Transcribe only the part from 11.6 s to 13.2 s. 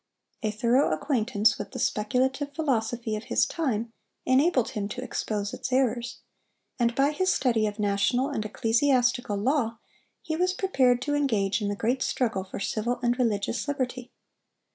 in the great struggle for civil and